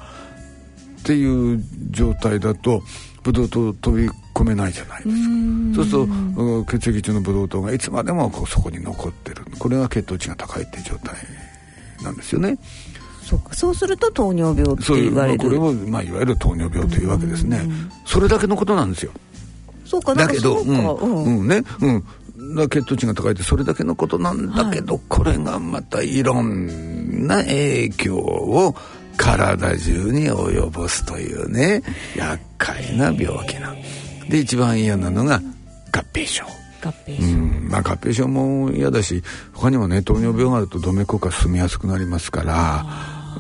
[1.00, 2.82] っていう状態だと
[3.24, 5.28] ブドウ糖飛び込めないじゃないですか。
[5.74, 9.44] そうすると血液中のブドウ糖がいつまでもこうそこに残ってる。
[9.58, 11.14] これが血糖値が高いっていう状態
[12.02, 12.58] なんですよね。
[13.22, 13.54] そうか。
[13.54, 15.38] そうすると糖尿病って言われる。
[15.38, 17.62] これを、まあ、いわゆる糖尿病というわけですね。
[18.04, 19.12] それだけのことなんですよ。
[19.86, 21.48] そうかだけどうん、うん。
[21.48, 21.62] ね。
[21.80, 22.04] うん。
[22.68, 28.74] 血糖値が高いってそれだけのことなんだけど、はい、これがまたいろんな影響を
[29.16, 31.82] 体中に及ぼすというね
[32.16, 33.72] 厄介な病気な。
[33.72, 33.76] ん
[34.28, 35.40] で一番嫌なのが
[35.92, 36.44] 合併症。
[36.82, 37.68] 合併症、うん。
[37.68, 39.22] まあ、合併症も嫌だし
[39.52, 42.86] 他にもね糖尿病があると動脈硬化進みやすくなりますから、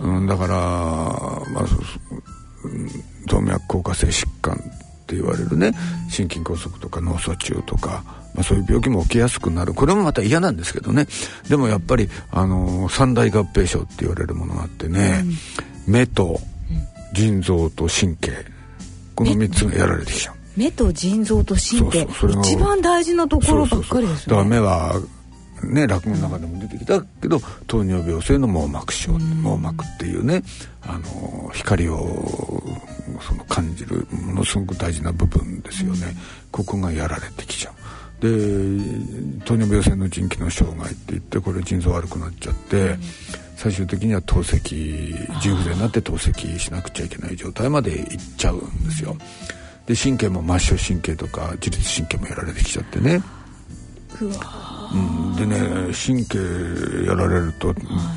[0.02, 1.66] うん、だから、まあ、
[3.26, 4.58] 動脈硬化性疾患
[5.04, 5.74] って言われるね。
[6.08, 8.02] 心筋梗塞とか脳卒中とか、
[8.34, 9.74] まあ、そういう病気も起きやすくなる。
[9.74, 11.06] これもまた嫌なんですけどね。
[11.48, 15.24] でもやっぱり、あのー、三大合併症って言われるものがあってね、
[15.86, 16.40] うん、目と
[17.12, 18.32] 腎臓と神経。
[19.14, 20.34] この3つがやられてきちゃう。
[20.56, 22.08] 目と腎臓と神経。
[22.40, 24.36] 一番大事なところばっかりですね。
[24.36, 24.96] だから目は
[25.72, 30.42] ね、落語の中でも出てきたけど、糖尿病性の網膜症、網膜っていうね
[30.82, 32.62] あの光を
[33.20, 36.14] その感じるものすごく大事な部分ですよね、
[36.50, 37.74] ここがやられてきちゃう。
[38.20, 38.30] で
[39.44, 42.96] 糖尿病性の腎機能障害っていってこれ腎臓悪くなっちゃって、
[43.56, 49.16] 最終的には透析腎不全になって透析しなくちゃいけない状態までいっちゃうんですよ。
[49.86, 53.22] で神経も末梢神経とか自律神経もやられてきちゃってね。
[54.20, 54.38] うわうん、
[55.36, 55.58] でね
[55.94, 56.38] 神経
[57.06, 57.74] やられると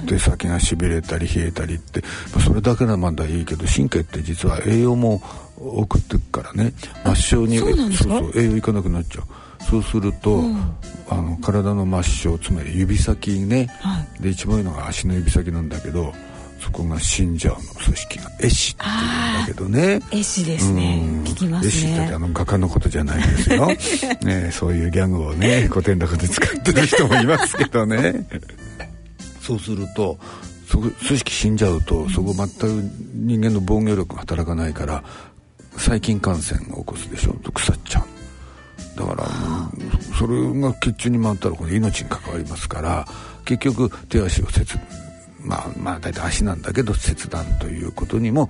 [0.07, 2.01] 手先がしびれたり冷えたりって、
[2.33, 5.21] まあ、それだけならまだいいけど神経って実は栄養も
[5.57, 6.73] 送ってくからね
[7.15, 9.25] 末梢にそうそう栄養いかなくなっちゃう。
[9.63, 10.75] そうすると、うん、
[11.09, 16.13] あの体の末梢つまり指先ね、はい、で一番いいのが足の指先なんだけど
[16.59, 20.01] そこが死んじゃうの組織が絵師っていうんだけどね。
[20.11, 21.67] 絵師ですね、聞きますね。
[21.67, 23.67] 絵師ってあの画家のことじゃないんですよ。
[24.23, 28.27] ねそういうギャグをね古典落で使ってる人もいますけどね。
[29.41, 30.17] そうすると
[30.67, 32.65] そ組織死んじゃうとそこ全く
[33.13, 35.03] 人間の防御力が働かないから
[35.77, 37.33] 細菌感染を起こすでしょ。
[37.53, 38.03] 腐っちゃう
[38.99, 39.27] だから
[40.17, 43.07] それが血中に回ったらこれ命に関わりますから
[43.45, 44.77] 結局手足を切
[45.47, 48.49] まあまあ大体足なんだけど切断ということにも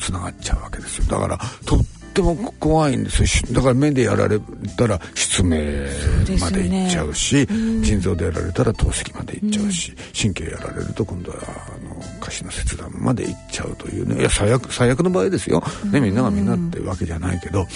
[0.00, 1.04] つながっちゃうわけですよ。
[1.04, 1.84] だからとっ
[2.14, 3.54] ても怖いんですよ。
[3.54, 4.40] だから目でやられ
[4.76, 5.50] たら失明
[6.40, 7.46] までいっちゃうし、ね、
[7.82, 14.20] 腎臓でやられたら透析までいっちゃうし、うん、神経やられると今度はあの下肢の切断までいっちゃうというね。
[14.20, 17.66] いや最悪最悪の場合ですよ、ね、みんながみんなってわけじゃないけど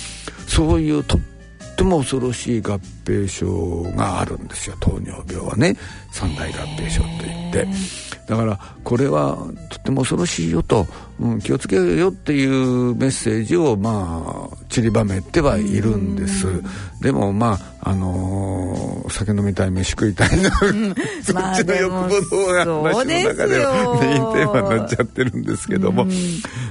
[0.47, 1.38] そういうとって
[1.85, 5.77] も恐ろしい合併症があるんですよ糖尿病はね。
[6.11, 7.67] 三大合併症といって。
[8.27, 9.37] だからこれは
[9.71, 10.87] とっても恐ろしいよと、
[11.21, 16.47] うん、気をつけようよっていうメッセージをまあ散りばめてはいるんです。
[17.01, 26.07] でもまああのー、酒飲みたい飯食いたいな、 うん、そっちの欲望の方が話の中ではメインテーマになっちゃってるんですけども、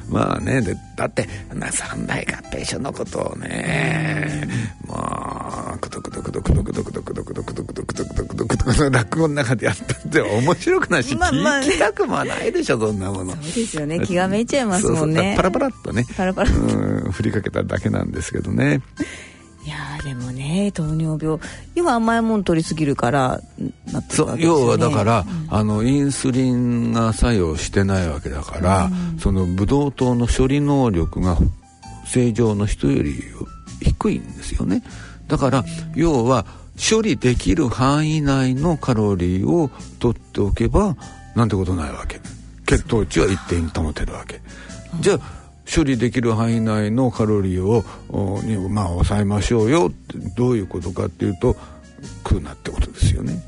[0.10, 1.28] まあねでだって
[1.72, 4.48] 三大合併症のことをね、
[4.86, 15.34] まあくどくどくどくどくどくどくどくどくどくどくどくどくどくどく落語の中でやったって面白くないし、まあまあ、聞きたくもないでしょそんなものそうですよね気がめいちゃいますもんね。
[15.36, 16.06] パラパラっとね。
[16.16, 16.50] パラパラ。
[17.12, 18.82] 振りかけただけなんですけどね。
[19.66, 21.40] いやでもね糖尿病。
[21.76, 23.42] 今甘いもん取りすぎるから
[23.92, 31.38] なってるわけですよ、ね、要はだから、うん、あのインスリンが作用してないわけだから、うん、そのブドウ糖の処理能力が
[32.06, 33.22] 正常の人より
[33.82, 34.84] 低いんですよね。
[35.28, 35.66] だから、うん、
[35.96, 36.46] 要は
[36.78, 39.70] 処理できる範囲内のカロリーを
[40.00, 40.96] 取っておけば
[41.36, 42.22] なんてことないわけ
[42.68, 44.42] 血糖値は一定に保てるわけ。
[45.00, 45.20] じゃあ
[45.74, 47.84] 処理できる範囲内のカロリーを
[48.44, 49.88] にまあ抑えましょうよ。
[49.90, 51.56] ってどういうことかっていうと
[52.24, 53.42] 食うなってことですよね。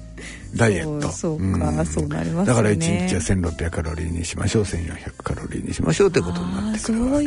[0.56, 1.10] ダイエット。
[1.10, 2.54] そうか、うん、そうなりますね。
[2.54, 4.64] だから1日は1600カロリーにしましょう。
[4.64, 7.26] 1400カロリーにしましょうってことになってくるわけ。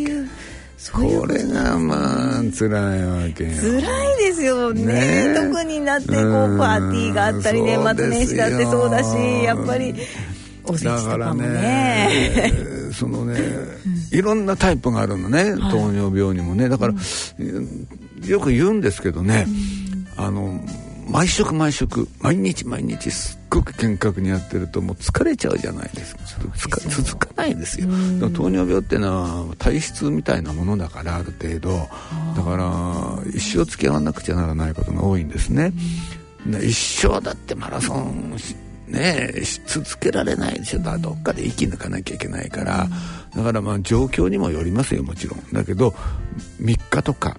[0.76, 3.50] そういうこれがまあ辛いわけよ。
[3.50, 4.74] 辛いですよ。
[4.74, 5.34] ねね。
[5.36, 6.16] 特になってこう
[6.58, 9.94] パーティーがあったり年末年始だってそうだしやっぱり
[10.64, 11.48] おせちとかもね。
[11.48, 12.52] ね
[12.92, 13.38] そのね、
[14.10, 16.68] いろんなタイプがあるのね、糖尿病にもね。
[16.68, 16.94] だから、
[18.26, 19.46] よく言うんですけどね、
[20.16, 20.60] あの
[21.08, 26.14] 毎食毎食毎日毎日すっごく厳格にやってるともう疲れちゃうじゃないです
[26.68, 26.80] か。
[26.88, 27.88] 続かないですよ。
[28.34, 31.88] 糖尿病っていうのは体質みたいなものだからある程度
[32.36, 35.72] だから一生付き合わなくちゃならないことが多いんですね。
[36.62, 38.34] 一生だってマラソン
[38.92, 42.88] ねし続けられないでしょだどっかで生き抜かなきゃいけないから。
[43.34, 45.42] だからまあ状況にもよりますよもちろん。
[45.52, 45.94] だけど
[46.60, 47.36] 3日とか、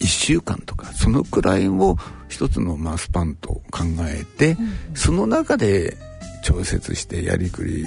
[0.00, 1.96] 1週間とかそのくらいを
[2.28, 5.96] 一つのまあスパンと考えて、うん、その中で
[6.42, 7.86] 調節してやりくり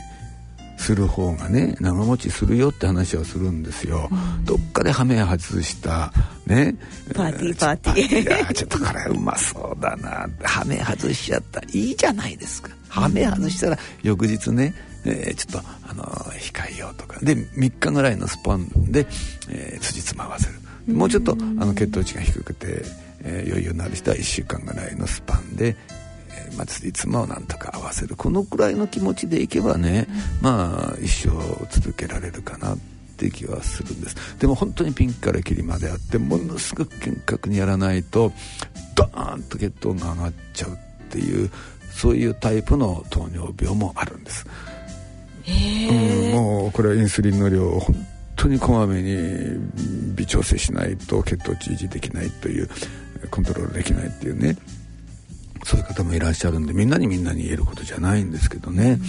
[0.83, 6.11] する方がね長持ちするよって話はするんですよ、うん、どっかでハメ外した
[6.45, 6.75] ね。
[7.15, 8.21] パーティーパーティー。
[8.21, 10.27] いやちょっとこれうまそうだな。
[10.43, 12.69] ハメ外しちゃったいいじゃないですか。
[12.89, 14.73] ハメ外したら翌日ね、
[15.05, 17.17] えー、ちょっとあの控えようとか。
[17.21, 19.07] で3日ぐらいのスパンで、
[19.49, 20.93] えー、辻褄合わせる。
[20.93, 22.83] もうちょっとあの血糖値が低くて、
[23.21, 26.02] えー、余裕のある人は1週間ぐらいのスパンで、えー
[26.55, 28.15] まあ、つり妻をなんとか合わせる。
[28.15, 30.07] このくらいの気持ちでいけばね、
[30.41, 31.29] まあ一生
[31.69, 32.77] 続けられるかなっ
[33.17, 34.15] て気はするんです。
[34.39, 38.31] でも本当にピンからキリまであってものすごく厳格にやらないと
[38.95, 40.75] ドーンと血糖が上がっちゃうっ
[41.09, 41.49] ていう
[41.91, 44.45] そういうタイプの糖尿病もあるんです。
[45.45, 49.57] うん、もうこれはインスリンの量を本当当にこまめに
[50.15, 52.69] 微調整しないと血糖値維持できないという
[53.31, 54.57] コントロールできないっていうね
[55.63, 58.99] そういう方もいらっしゃるんでみんなにみんなに言えることじゃないんですけどね。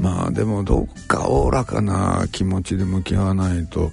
[0.00, 3.92] まあでもどっかおおらかな気持ちで向き合わないと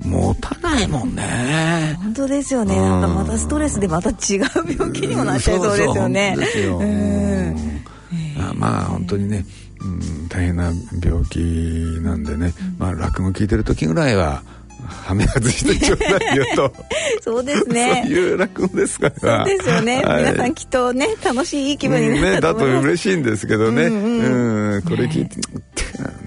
[0.00, 1.96] 持たないもんね。
[1.98, 4.16] 本当ですよね、うん、なんかまたストレスでまた違う
[4.78, 6.36] 病気にもなっちゃいそうですよね、
[8.54, 9.44] まあ本当にね、
[9.80, 10.72] うん、大変な
[11.02, 11.38] 病気
[12.02, 14.42] なんでね、まあ落語聞いてる時ぐらいは
[14.88, 16.72] はめ外してちょうだいよと。
[17.22, 18.04] そうですね。
[18.06, 19.44] そういう落語ですから。
[19.46, 23.82] そうですよね、はい、皆さんきっとね楽しいいい気分になったと思います、ね、だと嬉しいんですけどね。
[23.84, 25.36] うん、うん、これ聞いて、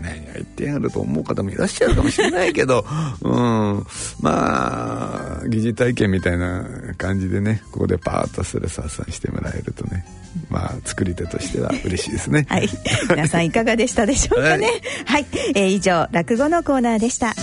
[0.02, 2.86] 何が言ってやると思う方もいらっしゃるかもしれないけど。
[3.22, 3.86] うん。
[4.22, 6.66] まあ疑似体験みたいな
[6.98, 10.06] 感じでねここでパーッとストレス発散してもらえるとね。
[10.50, 12.46] まあ作り手としては嬉しいですね。
[12.50, 12.70] はい。
[13.10, 14.68] 皆さんいかがでしたでしょうかね。
[15.06, 17.36] はい、はい、えー、以上落語のコーナーでした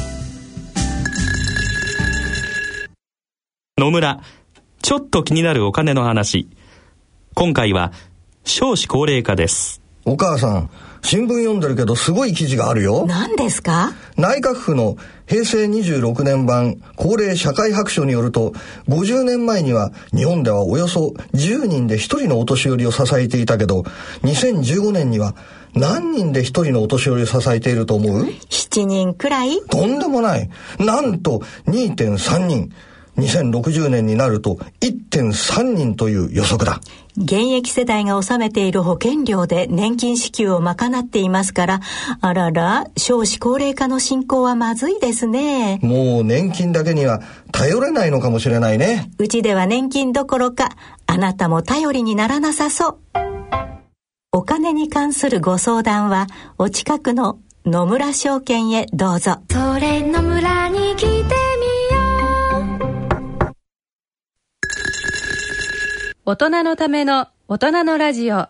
[3.79, 4.21] 野村、
[4.83, 6.49] ちょっと気になるお金の話。
[7.35, 7.93] 今回は、
[8.43, 9.81] 少子高齢化です。
[10.05, 10.71] お母さん、
[11.01, 13.07] 新聞読んでるけどすごい記事があるよ。
[13.07, 13.93] 何ですか？
[14.17, 14.97] 内閣府の
[15.29, 18.53] 平成26年版高齢社会白書によると、
[18.89, 23.83] 50年前には日本ではおよそ10人で1人のお年寄りを支えていたけど、
[24.25, 25.37] 2015年には
[25.75, 29.61] 何人で1人のお年寄りを支えていると思う ?7 人くらい？
[29.71, 30.51] とんでもない。
[30.81, 32.73] なんと2.3人。
[33.19, 36.81] 2060年になると1.3人という予測だ。
[37.17, 41.81] 現役世代が納めている保険料で年金支給を賄っていますから、
[42.21, 45.81] あらら、少子高齢化の進行はまずいですね。
[45.83, 49.11] もう年金だけには頼れないのかもしれないね。
[49.19, 50.71] うちでは年金どころか、
[51.07, 52.99] あなたも頼りにならなさそう。
[54.31, 59.39] お金に関するご相談は、お近くの野村証券へどうぞ。
[59.51, 60.95] それ野村に
[66.29, 68.49] 大人のための大人のラジオ。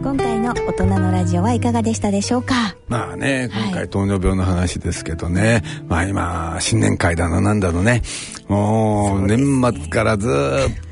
[0.00, 2.76] 今回の大人のラジオはいかがでしたでしょうか？
[2.86, 8.02] まあね今回糖尿病の話ですけどね、はい、まあ今新年会だのなんだのね。
[8.46, 10.30] もう年末からずっ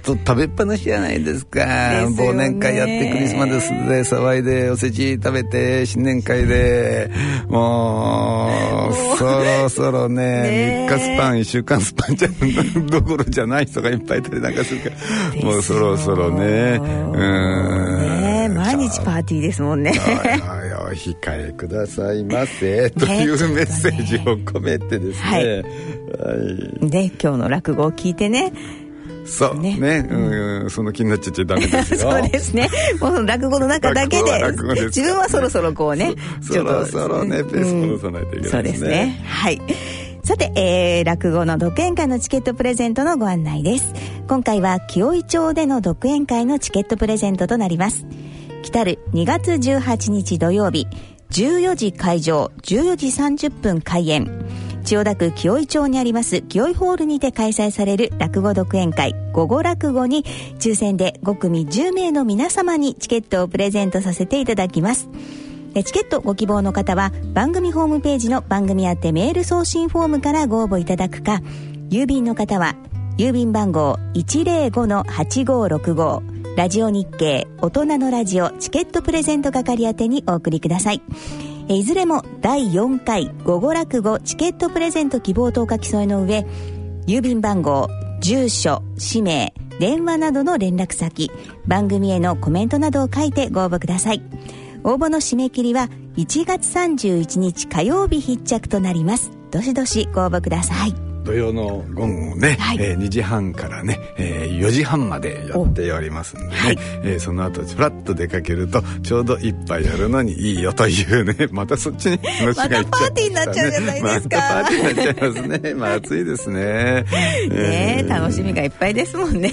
[0.02, 1.60] と食べっぱなしじゃないですか。
[1.60, 7.12] 忘年会やってクリスマスで騒いでおせち食べて新年会で。
[7.48, 8.69] もう
[9.20, 12.28] そろそろね3日スパン1週間スパンじゃ
[12.88, 14.90] どころじゃない人がいっぱいいたりなんかするか
[15.36, 16.80] らもうそろそろね。
[16.80, 18.20] うん。
[18.22, 19.92] ね毎日パーティーですもんね。
[20.90, 22.90] お控えくださいませ。
[22.98, 25.62] というメッセージを込めてですね、はい、は
[26.82, 28.52] い、で今日の落語を聞いてね
[29.30, 29.58] そう。
[29.58, 29.76] ね。
[29.76, 32.00] ね、うん、その気になっちゃっちゃダメですよ。
[32.10, 32.68] そうですね。
[33.00, 34.22] もう落語の中だけで。
[34.86, 39.24] 自分はそろそろこうねそろそろねペース戻さないといけないですね、そうですね。
[39.24, 39.60] はい。
[40.24, 43.92] さて、えー、落語の独演会のチケットプレゼントのご案内です。
[44.28, 48.06] 今回は清井町での独演会のチケットプレゼントとなります。
[48.62, 50.86] 来たる2月18日土曜日
[51.30, 53.06] 14時会場14時
[53.46, 54.28] 30分開演
[54.84, 60.24] 千代田区清井町にあります清井ホールにて開催される落語独演会午後落語に
[60.58, 65.08] 抽選で5組10名の皆様にチケットをプレゼントさせていただきます。
[65.74, 71.40] チケットご希望の方は番組ホームページの番組宛てメール送信フォームからご応募いただくか
[71.90, 72.74] 郵便の方は
[73.16, 81.00] 郵便番号105-8565ラジオ日経大人のラジオチケットプレゼント係宛てにお送りください。
[81.74, 86.44] いずれも第4回午後落語チケットプレゼント希望等書き添えの上
[87.06, 87.88] 郵便番号
[88.20, 91.30] 住所氏名電話などの連絡先
[91.66, 94.22] 番組へのコメントなどを書いてご応募ください。
[94.84, 99.30] 応募の締め切りは1月31日火曜日必着となります。
[99.50, 101.09] どしどしご応募ください。
[101.30, 114.36] 土曜の午後ね、はい、えー、2時半からね、えー、4時半までやっておりますんでね、はい、えー、その後フラッと出かけるとちょうど一杯やるのにいいよというね またそっちに話がいっちゃう、ね、またパーティーになっちゃうじゃないですか。
[114.36, 115.74] またパーティーになっちゃいますね。
[115.78, 116.60] まあ暑いですね。
[116.60, 117.06] ね、
[117.52, 119.52] えー、楽しみがいっぱいですもんね。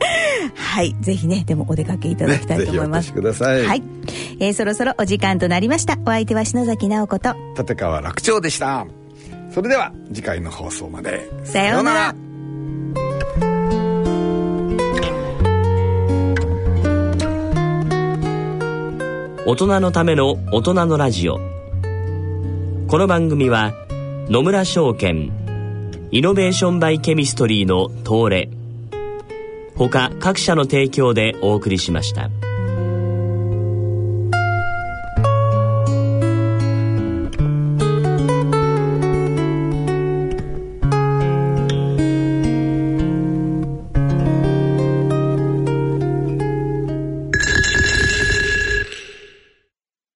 [0.56, 0.96] はい。
[1.02, 3.66] ぜひねでもお出かけいただきたいと思います、ね、ください。
[3.66, 3.82] はい、
[4.40, 5.98] えー、そろそろお時間となりました。
[6.06, 7.34] お相手は篠崎直子と。
[7.58, 8.86] 立川楽長でした
[9.52, 11.28] それでは次回の放送まで。
[11.44, 12.14] さようなら。
[19.46, 21.38] 大人のための大人のラジオ。
[22.86, 23.72] この番組は
[24.28, 25.32] 野村証券
[26.12, 28.50] イノベーションバイケミストリーの東レ。
[29.74, 32.30] 他各社の提供でお送りしました。